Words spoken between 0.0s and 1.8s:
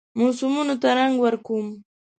موسمونو ته رنګ ورکوم